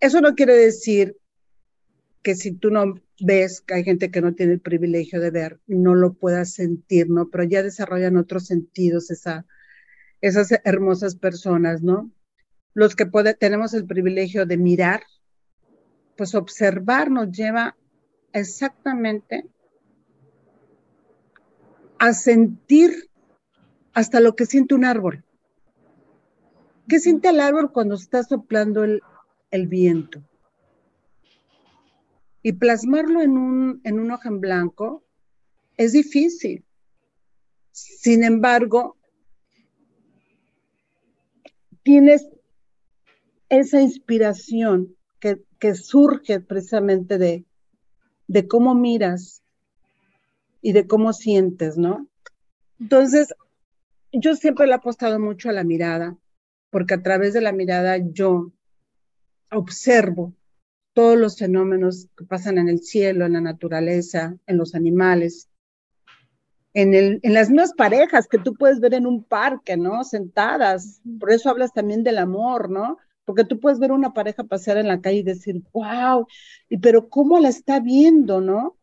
[0.00, 1.16] Eso no quiere decir
[2.22, 5.60] que si tú no ves, que hay gente que no tiene el privilegio de ver,
[5.66, 7.30] no lo puedas sentir, ¿no?
[7.30, 9.46] Pero ya desarrollan otros sentidos esa,
[10.20, 12.10] esas hermosas personas, ¿no?
[12.74, 15.02] Los que puede, tenemos el privilegio de mirar,
[16.16, 17.76] pues observar nos lleva
[18.32, 19.46] exactamente
[22.06, 23.10] a sentir
[23.92, 25.24] hasta lo que siente un árbol.
[26.88, 29.02] ¿Qué siente el árbol cuando está soplando el,
[29.66, 30.22] viento?
[32.42, 35.04] Y plasmarlo en un, en un en blanco
[35.76, 36.64] es difícil.
[37.72, 38.96] Sin embargo,
[41.82, 42.28] tienes
[43.48, 47.44] esa inspiración que, que surge precisamente de,
[48.28, 49.42] de cómo miras
[50.66, 52.08] y de cómo sientes, ¿no?
[52.80, 53.32] Entonces,
[54.10, 56.18] yo siempre le he apostado mucho a la mirada,
[56.70, 58.50] porque a través de la mirada yo
[59.52, 60.34] observo
[60.92, 65.48] todos los fenómenos que pasan en el cielo, en la naturaleza, en los animales,
[66.74, 70.02] en, el, en las mismas parejas que tú puedes ver en un parque, ¿no?
[70.02, 71.00] Sentadas.
[71.20, 72.98] Por eso hablas también del amor, ¿no?
[73.24, 76.26] Porque tú puedes ver una pareja pasear en la calle y decir, wow,
[76.68, 78.75] y pero ¿cómo la está viendo, no?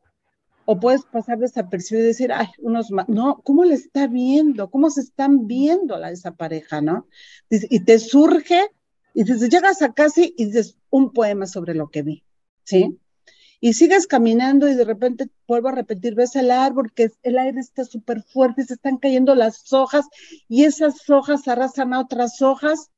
[0.65, 4.69] O puedes pasar desapercibido y decir, ay, unos más, no, ¿cómo le está viendo?
[4.69, 7.07] ¿Cómo se están viendo la, esa pareja, no?
[7.49, 8.69] Y te surge,
[9.13, 12.23] y dices, llegas a casi y dices un poema sobre lo que vi,
[12.63, 12.97] ¿sí?
[13.59, 17.59] Y sigues caminando y de repente vuelvo a repetir, ves el árbol, que el aire
[17.59, 20.05] está súper fuerte, se están cayendo las hojas
[20.49, 22.91] y esas hojas arrasan a otras hojas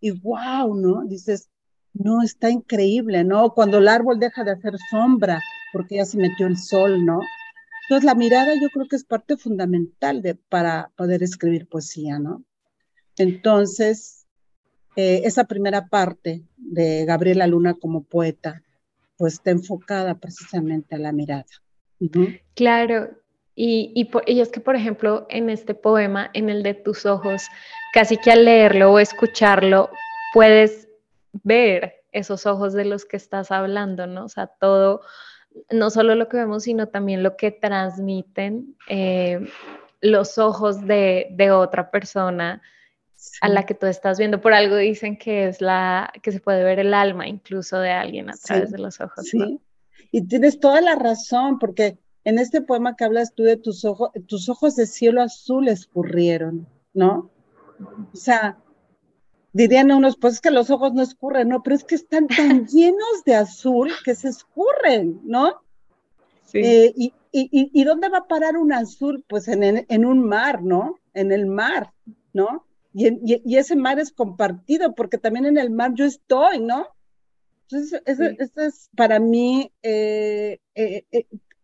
[0.00, 1.04] y wow, ¿no?
[1.04, 1.50] Dices,
[1.92, 3.52] no, está increíble, ¿no?
[3.52, 5.40] Cuando el árbol deja de hacer sombra,
[5.76, 7.20] porque ya se metió el sol, ¿no?
[7.82, 12.42] Entonces la mirada yo creo que es parte fundamental para poder escribir poesía, ¿no?
[13.18, 14.26] Entonces,
[14.96, 18.62] eh, esa primera parte de Gabriela Luna como poeta,
[19.18, 21.44] pues está enfocada precisamente a la mirada.
[22.54, 23.10] Claro,
[23.54, 27.42] y, y, y, es que, por ejemplo, en este poema, en el de tus ojos,
[27.92, 29.90] casi que al leerlo o escucharlo,
[30.32, 30.88] puedes
[31.42, 34.24] ver esos ojos de los que estás hablando, ¿no?
[34.24, 35.02] O sea, todo
[35.70, 39.46] no solo lo que vemos, sino también lo que transmiten eh,
[40.00, 42.62] los ojos de, otra persona
[43.40, 44.40] a la que tú estás viendo.
[44.40, 48.30] Por algo dicen que es la que se puede ver el alma incluso de alguien
[48.30, 49.26] a través de los ojos.
[49.26, 49.60] Sí.
[50.12, 54.10] Y tienes toda la razón, porque en este poema que hablas tú de tus ojos,
[54.26, 57.30] tus ojos de cielo azul escurrieron, ¿no?
[58.12, 58.58] O sea,
[59.56, 62.66] dirían unos, pues es que los ojos no escurren, no, pero es que están tan
[62.68, 65.62] llenos de azul que se escurren, ¿no?
[66.44, 66.58] Sí.
[66.58, 69.24] Eh, y, y, y, dónde va a parar un azul?
[69.26, 71.00] Pues en, en, un mar, ¿no?
[71.14, 71.92] En el mar,
[72.32, 72.66] ¿no?
[72.92, 76.86] Y, y, ese mar es compartido, porque también en el mar yo estoy, ¿no?
[77.62, 78.24] Entonces, eso,
[78.62, 81.04] es para mí eh, eh,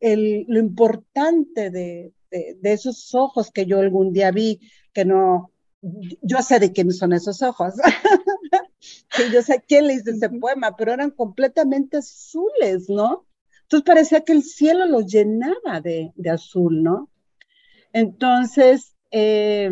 [0.01, 4.61] el, lo importante de, de, de, esos ojos que yo algún día vi,
[4.93, 5.52] que no,
[5.83, 7.75] yo sé de quiénes son esos ojos.
[9.33, 13.27] yo sé quién le hizo ese poema, pero eran completamente azules, ¿no?
[13.63, 17.11] Entonces parecía que el cielo los llenaba de, azul, ¿no?
[17.93, 19.71] Entonces, eh,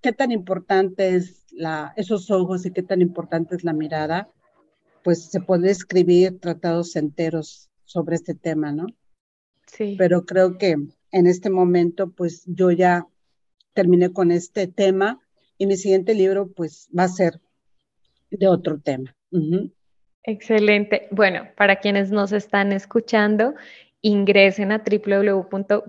[0.00, 4.30] ¿qué tan importante es la, esos ojos y qué tan importante es la mirada?
[5.04, 8.86] Pues se puede escribir tratados enteros sobre este tema, ¿no?
[9.66, 9.94] Sí.
[9.98, 10.76] Pero creo que
[11.10, 13.06] en este momento, pues yo ya
[13.72, 15.20] terminé con este tema
[15.58, 17.40] y mi siguiente libro pues va a ser
[18.30, 19.14] de otro tema.
[20.24, 21.08] Excelente.
[21.10, 23.54] Bueno, para quienes nos están escuchando,
[24.00, 25.84] ingresen a www.viewx.com,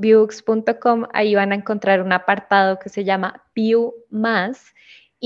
[1.13, 4.73] ahí van a encontrar un apartado que se llama View Más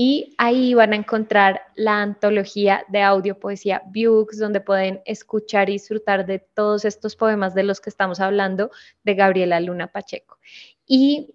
[0.00, 5.72] y ahí van a encontrar la antología de audio poesía Viewx, donde pueden escuchar y
[5.72, 8.70] disfrutar de todos estos poemas de los que estamos hablando
[9.02, 10.38] de Gabriela Luna Pacheco.
[10.86, 11.34] Y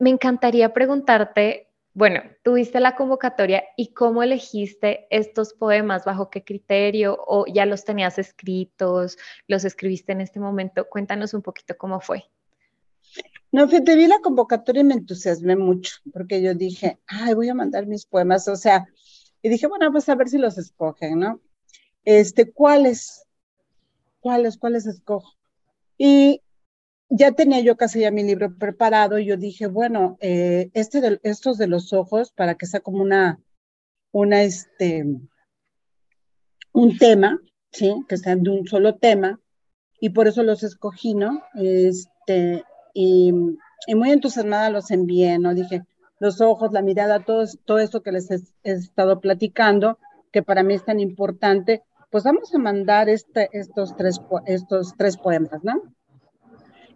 [0.00, 7.22] me encantaría preguntarte, bueno, tuviste la convocatoria y cómo elegiste estos poemas, bajo qué criterio
[7.26, 10.88] o ya los tenías escritos, los escribiste en este momento.
[10.88, 12.24] Cuéntanos un poquito cómo fue.
[13.52, 17.54] No, te vi la convocatoria y me entusiasmé mucho, porque yo dije, ay, voy a
[17.54, 18.86] mandar mis poemas, o sea,
[19.42, 21.40] y dije, bueno, pues a ver si los escogen, ¿no?
[22.04, 23.26] Este, ¿cuáles?
[24.20, 24.56] ¿Cuáles?
[24.56, 25.34] ¿Cuáles escojo?
[25.98, 26.40] Y
[27.10, 31.58] ya tenía yo casi ya mi libro preparado y yo dije, bueno, eh, este estos
[31.58, 33.40] de los ojos, para que sea como una,
[34.12, 35.04] una, este,
[36.72, 37.40] un tema,
[37.72, 37.94] ¿sí?
[38.08, 39.40] Que sean de un solo tema,
[39.98, 41.42] y por eso los escogí, ¿no?
[41.54, 45.52] Este, y, muy entusiasmada los envié, ¿no?
[45.52, 45.82] Dije,
[46.20, 49.98] los ojos, la mirada, todo, todo eso que les he, estado platicando,
[50.30, 55.16] que para mí es tan importante, pues vamos a mandar este, estos, tres, estos tres
[55.16, 55.82] poemas, ¿no?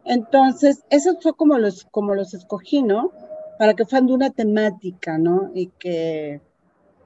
[0.04, 3.12] Entonces, eso fue como los, como los escogí, ¿no?
[3.58, 5.50] Para que fueran de una temática, ¿no?
[5.54, 6.40] Y que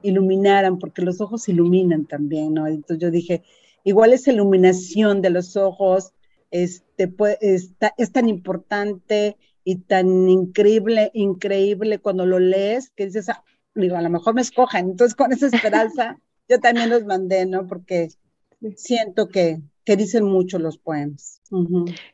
[0.01, 2.67] iluminaran, porque los ojos iluminan también, ¿no?
[2.67, 3.43] Entonces yo dije,
[3.83, 6.13] igual esa iluminación de los ojos
[6.51, 13.29] este, pues, está, es tan importante y tan increíble, increíble cuando lo lees, que dices,
[13.29, 13.43] ah,
[13.75, 14.89] digo, a lo mejor me escojan.
[14.89, 17.67] Entonces, con esa esperanza, yo también los mandé, ¿no?
[17.67, 18.09] Porque
[18.75, 21.41] siento que, que dicen mucho los poemas.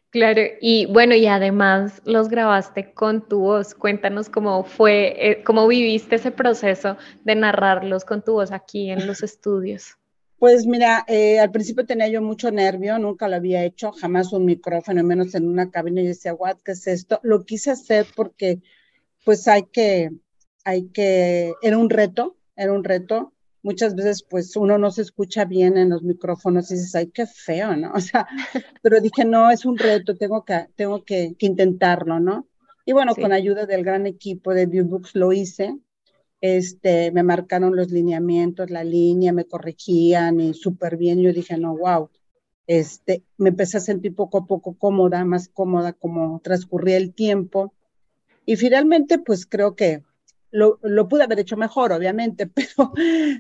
[0.10, 3.75] Claro, y bueno, y además los grabaste con tu voz.
[3.75, 9.08] Cuéntanos cómo fue, eh, cómo viviste ese proceso de narrarlos con tu voz aquí en
[9.08, 9.97] los estudios.
[10.38, 14.45] Pues mira, eh, al principio tenía yo mucho nervio, nunca lo había hecho, jamás un
[14.45, 17.19] micrófono, menos en una cabina, y decía, what, ¿qué es esto?
[17.23, 18.62] Lo quise hacer porque
[19.23, 20.12] pues hay que,
[20.63, 23.34] hay que, era un reto, era un reto,
[23.65, 27.25] muchas veces pues uno no se escucha bien en los micrófonos y dices, ay, qué
[27.25, 27.91] feo, ¿no?
[27.95, 28.28] O sea,
[28.84, 32.47] pero dije, no, es un reto, tengo que, tengo que, intentarlo, ¿no?
[32.86, 35.75] Y bueno, con ayuda del gran equipo de Viewbooks lo hice.
[36.39, 41.19] Este, me marcaron los lineamientos, la línea, me corregían y súper bien.
[41.19, 42.12] Yo dije, no, wow.
[42.67, 47.73] Este, me empecé a sentir poco a poco cómoda, más cómoda como transcurría el tiempo.
[48.45, 50.04] Y finalmente, pues creo que
[50.51, 52.93] lo, pude haber hecho mejor, obviamente, pero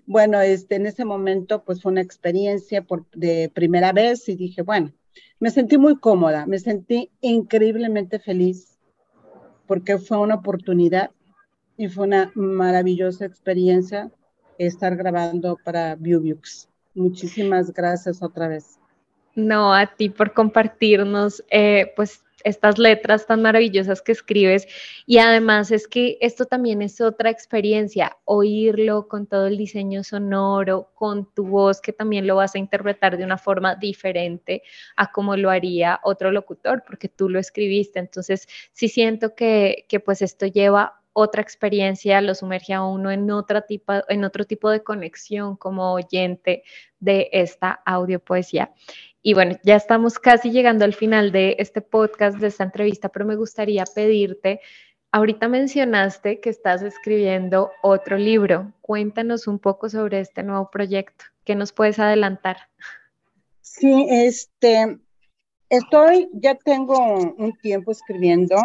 [0.05, 4.61] bueno, este, en ese momento pues fue una experiencia por, de primera vez y dije,
[4.61, 4.91] bueno,
[5.39, 8.77] me sentí muy cómoda, me sentí increíblemente feliz
[9.67, 11.11] porque fue una oportunidad
[11.77, 14.11] y fue una maravillosa experiencia
[14.57, 16.69] estar grabando para ViewBooks.
[16.93, 18.79] Muchísimas gracias otra vez.
[19.35, 24.67] No, a ti por compartirnos, eh, pues estas letras tan maravillosas que escribes
[25.05, 30.91] y además es que esto también es otra experiencia, oírlo con todo el diseño sonoro,
[30.93, 34.63] con tu voz que también lo vas a interpretar de una forma diferente
[34.95, 37.99] a como lo haría otro locutor, porque tú lo escribiste.
[37.99, 43.31] Entonces, sí siento que, que pues esto lleva otra experiencia, lo sumerge a uno en,
[43.31, 46.63] otra tipo, en otro tipo de conexión como oyente
[46.99, 48.73] de esta audio poesía.
[49.27, 53.25] Y bueno, ya estamos casi llegando al final de este podcast, de esta entrevista, pero
[53.25, 54.59] me gustaría pedirte,
[55.11, 58.71] ahorita mencionaste que estás escribiendo otro libro.
[58.81, 61.25] Cuéntanos un poco sobre este nuevo proyecto.
[61.43, 62.57] ¿Qué nos puedes adelantar?
[63.61, 64.99] Sí, este,
[65.69, 68.57] estoy, ya tengo un tiempo escribiendo.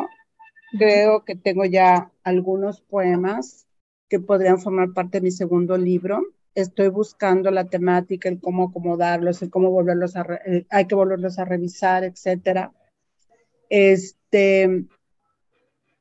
[0.78, 3.66] Creo que tengo ya algunos poemas
[4.10, 6.22] que podrían formar parte de mi segundo libro
[6.54, 11.38] estoy buscando la temática, el cómo acomodarlos, el cómo volverlos a, eh, hay que volverlos
[11.38, 12.72] a revisar, etcétera.
[13.68, 14.86] Este,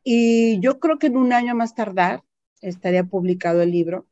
[0.03, 2.23] y yo creo que en un año más tardar
[2.61, 4.07] estaría publicado el libro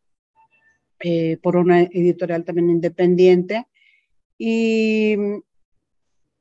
[1.00, 3.68] eh, por una editorial también independiente.
[4.38, 5.16] Y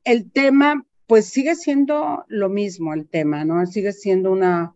[0.04, 3.64] el tema, pues sigue siendo lo mismo el tema, ¿no?
[3.66, 4.74] Sigue siendo una,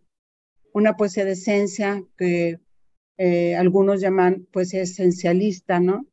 [0.73, 2.59] una poesía de esencia que
[3.23, 6.07] eh, algunos llaman pues esencialista, ¿no?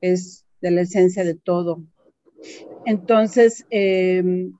[0.00, 1.84] Es de la esencia de todo.
[2.86, 4.58] Entonces, em,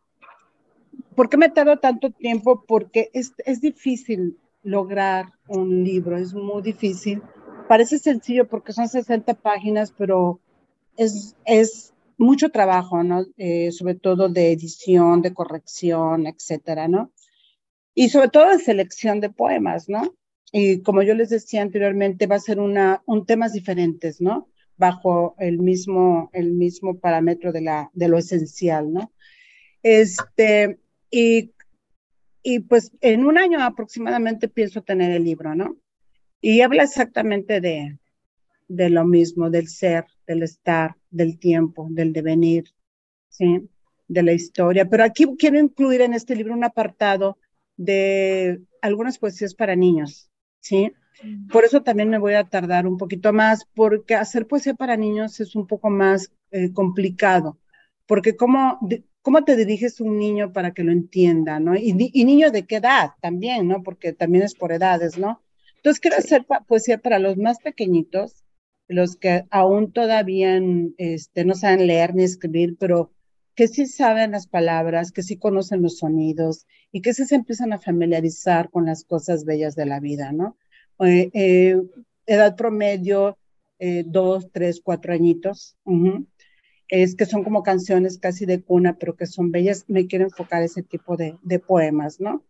[1.17, 2.65] ¿por qué me tardo tanto tiempo?
[2.65, 7.23] Porque es, es difícil lograr un libro, es muy difícil.
[7.69, 10.39] Parece sencillo porque son 60 páginas, pero
[10.97, 13.27] es, es mucho trabajo, ¿no?
[13.37, 17.11] Eh, sobre todo de edición, de corrección, etcétera, ¿no?
[17.95, 20.15] Y sobre todo de selección de poemas, ¿no?
[20.53, 24.49] Y como yo les decía anteriormente, va a ser una, un temas diferentes, ¿no?
[24.77, 29.13] Bajo el mismo, el mismo parámetro de, la, de lo esencial, ¿no?
[29.83, 30.81] Este,
[31.11, 31.53] y,
[32.43, 35.77] y pues en un año aproximadamente pienso tener el libro, ¿no?
[36.41, 37.99] Y habla exactamente de,
[38.69, 42.65] de lo mismo, del ser, del estar, del tiempo, del devenir,
[43.29, 43.69] ¿sí?
[44.09, 44.89] De la historia.
[44.89, 47.39] Pero aquí quiero incluir en este libro un apartado
[47.77, 50.30] de algunas poesías para niños,
[50.61, 50.93] ¿sí?
[51.53, 55.39] Por eso también me voy a tardar un poquito más, porque hacer poesía para niños
[55.41, 57.59] es un poco más eh, complicado,
[58.07, 58.79] porque ¿cómo,
[59.21, 61.77] ¿cómo te diriges a un niño para que lo entienda, ¿no?
[61.77, 63.83] Y, y niños de qué edad también, ¿no?
[63.83, 65.43] Porque también es por edades, ¿no?
[65.77, 68.45] Entonces quiero hacer poesía para los más pequeñitos,
[68.87, 70.61] los que aún todavía
[70.99, 73.13] este, no saben leer ni escribir, pero
[73.61, 77.75] que sí saben las palabras, que sí conocen los sonidos y que sí se empiezan
[77.75, 80.57] a familiarizar con las cosas bellas de la vida, ¿no?
[81.01, 81.77] Eh, eh,
[82.25, 83.37] edad promedio,
[83.79, 85.77] eh, dos, tres, cuatro añitos.
[86.89, 89.85] Es que son como canciones casi de cuna, pero que son bellas.
[89.89, 92.43] Me quiero enfocar ese tipo de, de poemas, ¿no?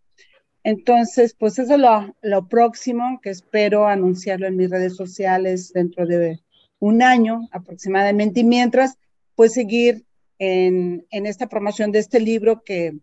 [0.62, 6.06] Entonces, pues eso es lo, lo próximo que espero anunciarlo en mis redes sociales dentro
[6.06, 6.38] de
[6.78, 8.38] un año aproximadamente.
[8.38, 8.96] Y mientras,
[9.34, 10.04] pues seguir
[10.40, 12.98] en, esta promoción de este libro que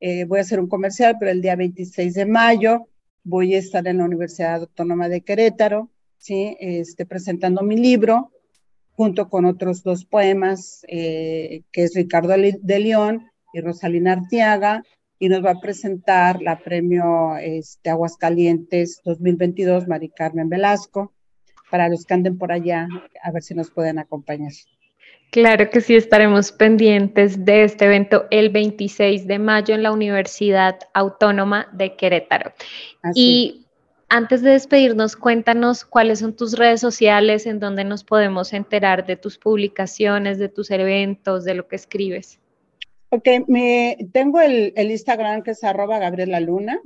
[0.00, 2.88] eh, voy a hacer un comercial, pero el día 26 de mayo
[3.22, 6.56] voy a estar en la Universidad Autónoma de Querétaro, ¿sí?
[6.60, 8.32] Este, presentando mi libro
[8.92, 14.82] junto con otros dos poemas, eh, que es Ricardo de León y Rosalina Artiaga,
[15.18, 21.12] y nos va a presentar la premio este, Aguascalientes 2022, Mari Carmen Velasco,
[21.70, 22.88] para los que anden por allá,
[23.22, 24.52] a ver si nos pueden acompañar.
[25.30, 30.78] Claro que sí, estaremos pendientes de este evento el 26 de mayo en la Universidad
[30.94, 32.52] Autónoma de Querétaro.
[33.14, 33.66] Y
[34.08, 39.16] antes de despedirnos, cuéntanos cuáles son tus redes sociales, en donde nos podemos enterar de
[39.16, 42.40] tus publicaciones, de tus eventos, de lo que escribes.
[43.10, 46.80] Ok, me, tengo el, Instagram que es arroba Gabriela Luna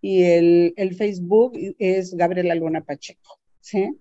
[0.00, 3.96] y el, el Facebook es Gabriela Luna Pacheco, ¿sí?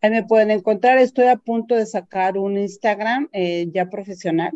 [0.00, 0.98] Ahí me pueden encontrar.
[0.98, 4.52] Estoy a punto de sacar un Instagram eh, ya profesional,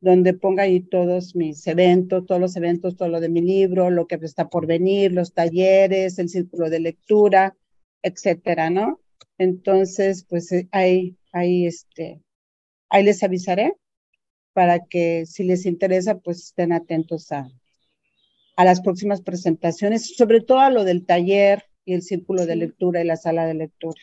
[0.00, 4.06] donde ponga ahí todos mis eventos, todos los eventos, todo lo de mi libro, lo
[4.06, 7.56] que está por venir, los talleres, el círculo de lectura,
[8.02, 9.00] etcétera, ¿no?
[9.38, 12.20] Entonces, pues eh, ahí, ahí, este,
[12.88, 13.74] ahí les avisaré
[14.52, 17.48] para que si les interesa, pues estén atentos a,
[18.56, 23.00] a las próximas presentaciones, sobre todo a lo del taller, y el círculo de lectura
[23.00, 24.00] y la sala de lectura.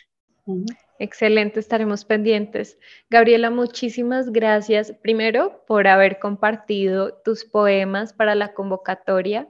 [0.99, 2.79] Excelente, estaremos pendientes.
[3.09, 9.49] Gabriela, muchísimas gracias primero por haber compartido tus poemas para la convocatoria,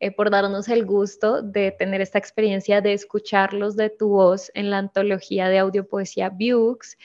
[0.00, 4.70] eh, por darnos el gusto de tener esta experiencia de escucharlos de tu voz en
[4.70, 6.96] la antología de audiopoesía Books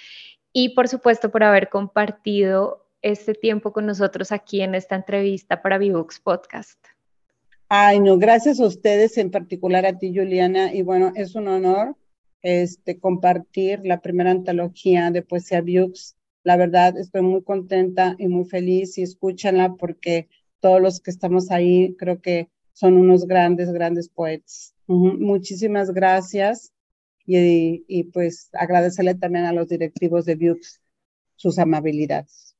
[0.53, 5.77] y por supuesto por haber compartido este tiempo con nosotros aquí en esta entrevista para
[5.77, 6.79] Books Podcast.
[7.75, 11.97] Ay, no, gracias a ustedes, en particular a ti, Juliana, y bueno, es un honor
[12.43, 16.15] este, compartir la primera antología de Poesía Bux.
[16.43, 21.49] La verdad, estoy muy contenta y muy feliz y escúchanla porque todos los que estamos
[21.49, 24.75] ahí creo que son unos grandes, grandes poetas.
[24.85, 26.71] Muchísimas gracias
[27.25, 30.79] y, pues agradecerle también a los directivos de Bux
[31.37, 32.52] sus amabilidades.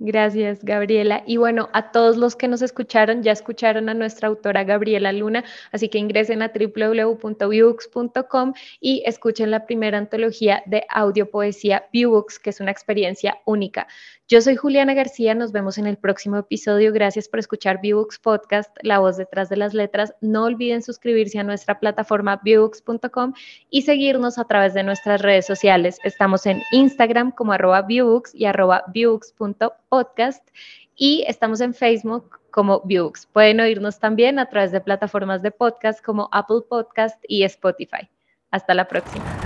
[0.00, 1.24] Gracias, Gabriela.
[1.26, 5.44] Y bueno, a todos los que nos escucharon, ya escucharon a nuestra autora Gabriela Luna,
[5.72, 12.50] así que ingresen a www.viewbooks.com y escuchen la primera antología de audio poesía Viewbooks, que
[12.50, 13.88] es una experiencia única.
[14.30, 16.92] Yo soy Juliana García, nos vemos en el próximo episodio.
[16.92, 20.12] Gracias por escuchar Viewbooks Podcast, la voz detrás de las letras.
[20.20, 23.32] No olviden suscribirse a nuestra plataforma viewbooks.com
[23.70, 25.98] y seguirnos a través de nuestras redes sociales.
[26.04, 30.46] Estamos en Instagram como arroba viewbooks y arroba viewbooks.podcast
[30.94, 33.24] y estamos en Facebook como Viewbooks.
[33.32, 38.10] Pueden oírnos también a través de plataformas de podcast como Apple Podcast y Spotify.
[38.50, 39.37] Hasta la próxima.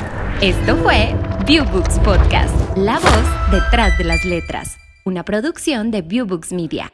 [0.42, 1.14] Esto fue
[1.46, 6.92] Viewbooks Podcast, la voz detrás de las letras, una producción de Viewbooks Media.